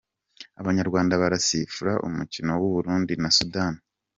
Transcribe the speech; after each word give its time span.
Abanyarwanda 0.61 1.19
barasifura 1.21 1.93
umukino 2.07 2.51
w’u 2.61 2.71
Burundi 2.75 3.13
na 3.21 3.29
Sudan. 3.37 3.73